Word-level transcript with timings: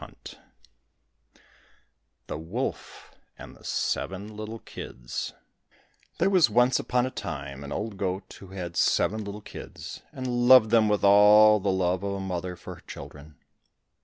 5 0.01 0.35
The 2.25 2.37
Wolf 2.39 3.11
and 3.37 3.55
the 3.55 3.63
Seven 3.63 4.35
Little 4.35 4.57
Kids 4.57 5.33
There 6.17 6.31
was 6.31 6.49
once 6.49 6.79
upon 6.79 7.05
a 7.05 7.11
time 7.11 7.63
an 7.63 7.71
old 7.71 7.97
goat 7.97 8.35
who 8.39 8.47
had 8.47 8.75
seven 8.75 9.23
little 9.23 9.41
kids, 9.41 10.01
and 10.11 10.47
loved 10.47 10.71
them 10.71 10.89
with 10.89 11.03
all 11.03 11.59
the 11.59 11.69
love 11.71 12.01
of 12.01 12.13
a 12.15 12.19
mother 12.19 12.55
for 12.55 12.73
her 12.73 12.81
children. 12.87 13.35